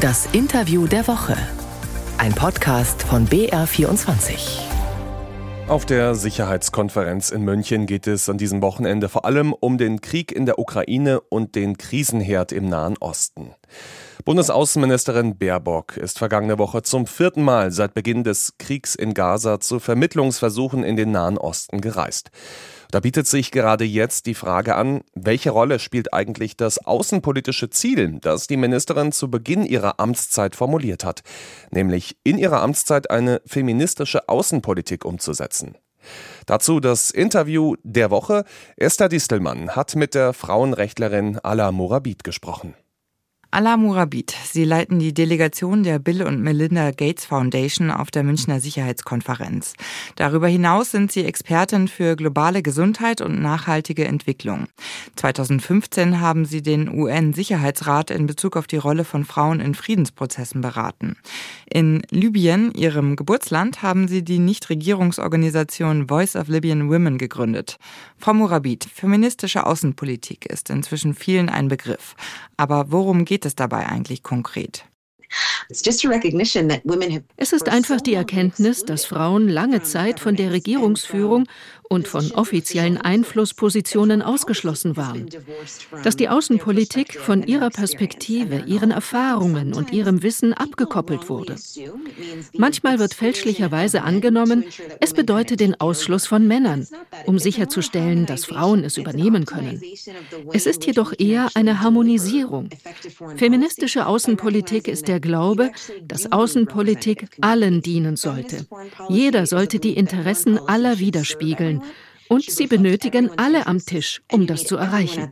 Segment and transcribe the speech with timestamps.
[0.00, 1.34] Das Interview der Woche.
[2.18, 4.60] Ein Podcast von BR24.
[5.68, 10.32] Auf der Sicherheitskonferenz in München geht es an diesem Wochenende vor allem um den Krieg
[10.32, 13.54] in der Ukraine und den Krisenherd im Nahen Osten.
[14.26, 19.80] Bundesaußenministerin Baerbock ist vergangene Woche zum vierten Mal seit Beginn des Kriegs in Gaza zu
[19.80, 22.30] Vermittlungsversuchen in den Nahen Osten gereist.
[22.90, 28.18] Da bietet sich gerade jetzt die Frage an, welche Rolle spielt eigentlich das außenpolitische Ziel,
[28.20, 31.22] das die Ministerin zu Beginn ihrer Amtszeit formuliert hat,
[31.70, 35.76] nämlich in ihrer Amtszeit eine feministische Außenpolitik umzusetzen.
[36.46, 38.44] Dazu das Interview der Woche.
[38.76, 42.74] Esther Distelmann hat mit der Frauenrechtlerin Ala Morabit gesprochen.
[43.52, 48.60] Ala Murabit, Sie leiten die Delegation der Bill und Melinda Gates Foundation auf der Münchner
[48.60, 49.74] Sicherheitskonferenz.
[50.16, 54.66] Darüber hinaus sind Sie Expertin für globale Gesundheit und nachhaltige Entwicklung.
[55.14, 61.16] 2015 haben Sie den UN-Sicherheitsrat in Bezug auf die Rolle von Frauen in Friedensprozessen beraten.
[61.70, 67.78] In Libyen, Ihrem Geburtsland, haben Sie die Nichtregierungsorganisation Voice of Libyan Women gegründet.
[68.18, 72.16] Frau Murabit, feministische Außenpolitik ist inzwischen vielen ein Begriff.
[72.56, 74.86] Aber worum geht es dabei eigentlich konkret?
[77.36, 81.48] Es ist einfach die Erkenntnis, dass Frauen lange Zeit von der Regierungsführung
[81.88, 85.28] und von offiziellen Einflusspositionen ausgeschlossen waren.
[86.02, 91.56] Dass die Außenpolitik von ihrer Perspektive, ihren Erfahrungen und ihrem Wissen abgekoppelt wurde.
[92.56, 94.64] Manchmal wird fälschlicherweise angenommen,
[95.00, 96.86] es bedeutet den Ausschluss von Männern,
[97.26, 99.80] um sicherzustellen, dass Frauen es übernehmen können.
[100.52, 102.70] Es ist jedoch eher eine Harmonisierung.
[103.36, 105.70] Feministische Außenpolitik ist der Glaube,
[106.02, 108.66] dass Außenpolitik allen dienen sollte.
[109.08, 111.75] Jeder sollte die Interessen aller widerspiegeln
[112.28, 115.30] und sie benötigen alle am Tisch, um das zu erreichen.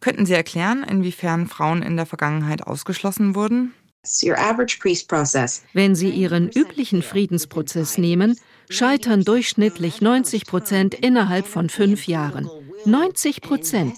[0.00, 3.74] Könnten Sie erklären, inwiefern Frauen in der Vergangenheit ausgeschlossen wurden?
[5.72, 12.50] Wenn Sie Ihren üblichen Friedensprozess nehmen, scheitern durchschnittlich 90 Prozent innerhalb von fünf Jahren.
[12.86, 13.94] 90 Prozent.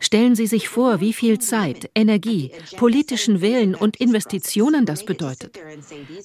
[0.00, 5.58] Stellen Sie sich vor, wie viel Zeit, Energie, politischen Willen und Investitionen das bedeutet.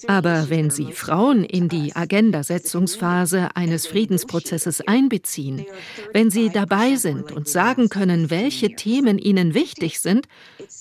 [0.06, 5.66] Aber wenn Sie Frauen in die Agendasetzungsphase eines Friedensprozesses einbeziehen,
[6.12, 10.26] wenn sie dabei sind und sagen können, welche Themen ihnen wichtig sind,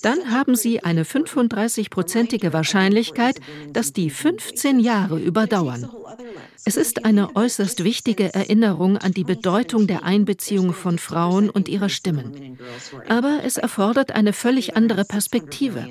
[0.01, 3.39] dann haben Sie eine 35-prozentige Wahrscheinlichkeit,
[3.71, 5.89] dass die 15 Jahre überdauern.
[6.67, 11.89] Es ist eine äußerst wichtige Erinnerung an die Bedeutung der Einbeziehung von Frauen und ihrer
[11.89, 12.57] Stimmen.
[13.07, 15.85] Aber es erfordert eine völlig andere Perspektive.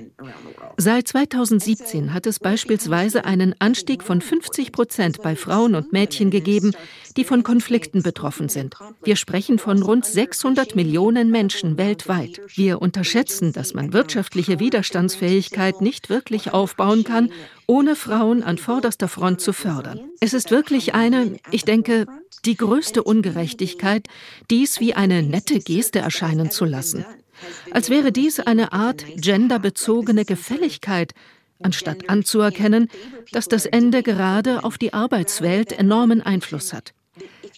[0.77, 6.73] Seit 2017 hat es beispielsweise einen Anstieg von 50 Prozent bei Frauen und Mädchen gegeben,
[7.17, 8.75] die von Konflikten betroffen sind.
[9.05, 12.41] Wir sprechen von rund 600 Millionen Menschen weltweit.
[12.53, 17.31] Wir unterschätzen, dass man wirtschaftliche Widerstandsfähigkeit nicht wirklich aufbauen kann,
[17.67, 20.01] ohne Frauen an vorderster Front zu fördern.
[20.21, 22.07] Es ist wirklich eine, ich denke,
[22.45, 24.07] die größte Ungerechtigkeit,
[24.51, 27.05] dies wie eine nette Geste erscheinen zu lassen.
[27.71, 31.13] Als wäre dies eine Art genderbezogene Gefälligkeit,
[31.61, 32.89] anstatt anzuerkennen,
[33.33, 36.95] dass das Ende gerade auf die Arbeitswelt enormen Einfluss hat.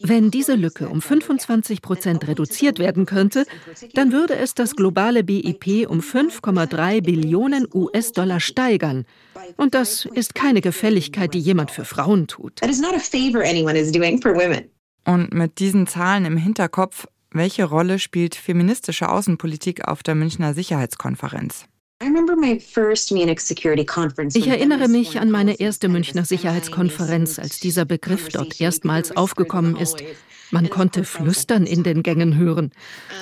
[0.01, 3.47] Wenn diese Lücke um 25 Prozent reduziert werden könnte,
[3.95, 9.05] dann würde es das globale BIP um 5,3 Billionen US-Dollar steigern.
[9.57, 12.61] Und das ist keine Gefälligkeit, die jemand für Frauen tut.
[15.05, 21.67] Und mit diesen Zahlen im Hinterkopf, welche Rolle spielt feministische Außenpolitik auf der Münchner Sicherheitskonferenz?
[24.35, 30.03] Ich erinnere mich an meine erste Münchner Sicherheitskonferenz, als dieser Begriff dort erstmals aufgekommen ist.
[30.51, 32.71] Man konnte Flüstern in den Gängen hören.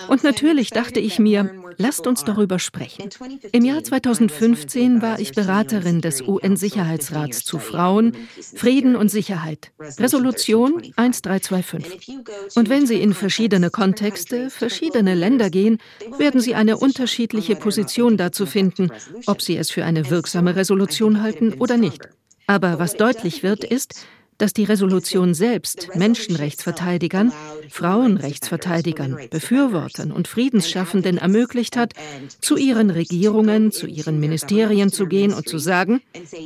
[0.08, 3.08] Und natürlich dachte ich mir, lasst uns darüber sprechen.
[3.52, 8.16] Im Jahr 2015 war ich Beraterin des UN-Sicherheitsrats zu Frauen,
[8.54, 9.72] Frieden und Sicherheit.
[9.98, 12.18] Resolution 1325.
[12.54, 15.78] Und wenn Sie in verschiedene Kontexte, verschiedene Länder gehen,
[16.18, 18.90] werden Sie eine unterschiedliche Position dazu finden,
[19.26, 22.08] ob Sie es für eine wirksame Resolution halten oder nicht.
[22.46, 24.06] Aber was deutlich wird, ist,
[24.38, 27.32] dass die Resolution selbst Menschenrechtsverteidigern,
[27.70, 31.92] Frauenrechtsverteidigern, Befürwortern und Friedensschaffenden ermöglicht hat,
[32.40, 36.00] zu ihren Regierungen, zu ihren Ministerien zu gehen und zu sagen,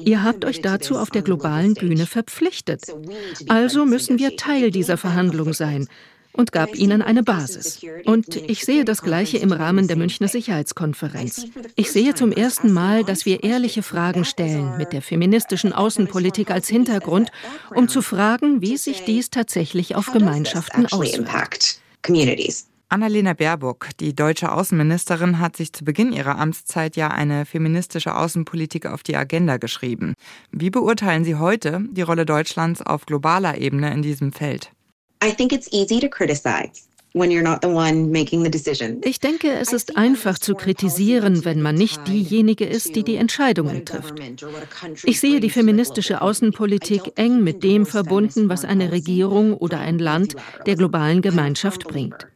[0.04, 2.82] ihr habt euch dazu auf der globalen Bühne verpflichtet.
[3.48, 5.88] Also müssen wir Teil dieser Verhandlung sein
[6.38, 7.84] und gab ihnen eine Basis.
[8.04, 11.46] Und ich sehe das Gleiche im Rahmen der Münchner Sicherheitskonferenz.
[11.74, 16.68] Ich sehe zum ersten Mal, dass wir ehrliche Fragen stellen mit der feministischen Außenpolitik als
[16.68, 17.30] Hintergrund,
[17.74, 21.80] um zu fragen, wie sich dies tatsächlich auf Gemeinschaften auswirkt.
[22.90, 28.86] Annalena Baerbock, die deutsche Außenministerin, hat sich zu Beginn ihrer Amtszeit ja eine feministische Außenpolitik
[28.86, 30.14] auf die Agenda geschrieben.
[30.52, 34.70] Wie beurteilen Sie heute die Rolle Deutschlands auf globaler Ebene in diesem Feld?
[35.22, 36.88] I think it's easy to criticize.
[39.02, 43.84] Ich denke, es ist einfach zu kritisieren, wenn man nicht diejenige ist, die die Entscheidungen
[43.86, 44.14] trifft.
[45.04, 50.36] Ich sehe die feministische Außenpolitik eng mit dem verbunden, was eine Regierung oder ein Land
[50.66, 52.28] der globalen Gemeinschaft bringt.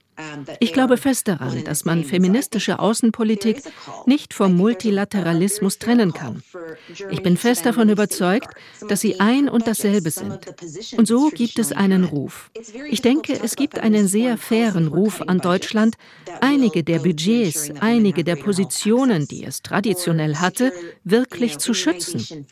[0.60, 3.62] Ich glaube fest daran, dass man feministische Außenpolitik
[4.06, 6.42] nicht vom Multilateralismus trennen kann.
[7.10, 8.48] Ich bin fest davon überzeugt,
[8.88, 10.38] dass sie ein und dasselbe sind.
[10.96, 12.50] Und so gibt es einen Ruf.
[12.90, 15.96] Ich denke, es gibt einen sehr fairen Ruf an Deutschland,
[16.40, 20.72] einige der Budgets, einige der Positionen, die es traditionell hatte,
[21.04, 22.46] wirklich zu schützen.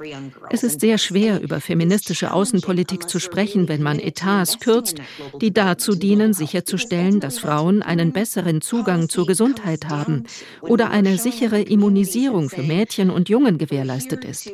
[0.50, 5.00] Es ist sehr schwer, über feministische Außenpolitik zu sprechen, wenn man Etats kürzt,
[5.40, 10.24] die dazu dienen, sicherzustellen, dass Frauen einen besseren Zugang zur Gesundheit haben
[10.60, 14.50] oder eine sichere Immunisierung für Mädchen und Jungen gewährleistet ist.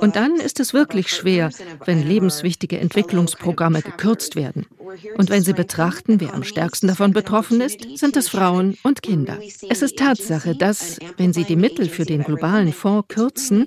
[0.00, 1.50] Und dann ist es wirklich schwer,
[1.84, 4.66] wenn lebenswichtige Entwicklungsprogramme gekürzt werden.
[5.16, 9.38] Und wenn Sie betrachten, wer am stärksten davon betroffen ist, sind es Frauen und Kinder.
[9.68, 13.66] Es ist Tatsache, dass, wenn Sie die Mittel für den globalen Fonds kürzen,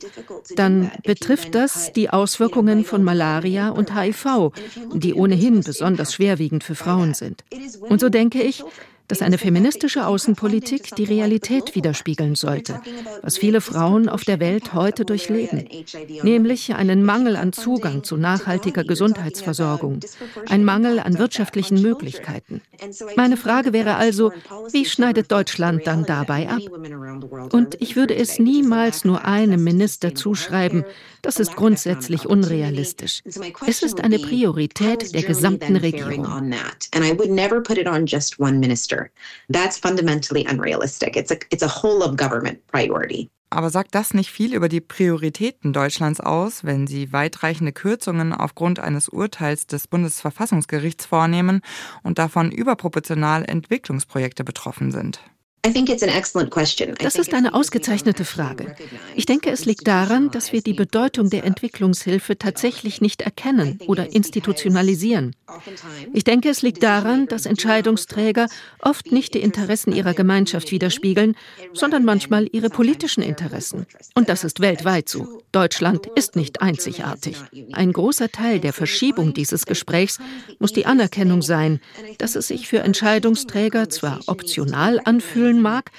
[0.56, 4.52] dann betrifft das die Auswirkungen von Malaria und HIV,
[4.94, 7.44] die ohnehin besonders schwerwiegend für Frauen sind.
[7.82, 8.64] Und so denke ich,
[9.12, 12.80] dass eine feministische Außenpolitik die Realität widerspiegeln sollte,
[13.22, 15.68] was viele Frauen auf der Welt heute durchleben,
[16.24, 20.00] nämlich einen Mangel an Zugang zu nachhaltiger Gesundheitsversorgung,
[20.48, 22.62] ein Mangel an wirtschaftlichen Möglichkeiten.
[23.18, 24.32] Meine Frage wäre also,
[24.72, 26.62] wie schneidet Deutschland dann dabei ab?
[27.52, 30.86] Und ich würde es niemals nur einem Minister zuschreiben,
[31.22, 33.24] das ist grundsätzlich unrealistisch.
[33.68, 36.54] Es ist eine Priorität der gesamten Regierung.
[39.50, 41.16] That's fundamentally unrealistic.
[41.16, 43.30] It's a, it's a whole of government priority.
[43.54, 48.80] Aber sagt das nicht viel über die Prioritäten Deutschlands aus, wenn Sie weitreichende Kürzungen aufgrund
[48.80, 51.62] eines Urteils des Bundesverfassungsgerichts vornehmen
[52.02, 55.20] und davon überproportional Entwicklungsprojekte betroffen sind?
[55.64, 58.76] Das ist eine ausgezeichnete Frage.
[59.16, 64.12] Ich denke, es liegt daran, dass wir die Bedeutung der Entwicklungshilfe tatsächlich nicht erkennen oder
[64.12, 65.36] institutionalisieren.
[66.14, 68.48] Ich denke, es liegt daran, dass Entscheidungsträger
[68.80, 71.36] oft nicht die Interessen ihrer Gemeinschaft widerspiegeln,
[71.74, 73.86] sondern manchmal ihre politischen Interessen.
[74.16, 75.44] Und das ist weltweit so.
[75.52, 77.38] Deutschland ist nicht einzigartig.
[77.74, 80.18] Ein großer Teil der Verschiebung dieses Gesprächs
[80.58, 81.82] muss die Anerkennung sein,
[82.18, 85.92] dass es sich für Entscheidungsträger zwar optional anfühlt, fühlen mag,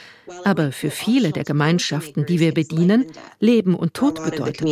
[0.45, 3.07] aber für viele der Gemeinschaften, die wir bedienen,
[3.39, 4.63] Leben und Tod bedeutet.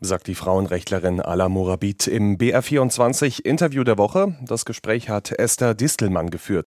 [0.00, 4.36] Sagt die Frauenrechtlerin Ala Morabit im BR24 Interview der Woche.
[4.46, 6.62] Das Gespräch hat Esther Distelmann geführt.